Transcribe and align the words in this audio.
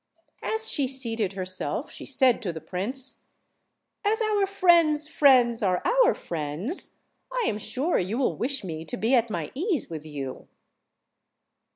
As 0.41 0.67
she 0.67 0.87
seated 0.87 1.33
herself 1.33 1.91
she 1.91 2.07
said 2.07 2.41
to 2.41 2.51
the 2.51 2.59
prince, 2.59 3.19
"As 4.03 4.19
our 4.19 4.47
friends' 4.47 5.07
friends 5.07 5.61
are 5.61 5.83
our 5.85 6.15
friends, 6.15 6.95
I 7.31 7.45
am 7.47 7.59
sure 7.59 7.99
you 7.99 8.17
will 8.17 8.35
wish 8.35 8.63
me 8.63 8.83
to 8.83 8.97
be 8.97 9.13
at 9.13 9.29
my 9.29 9.51
ease 9.53 9.91
with 9.91 10.03
you." 10.03 10.47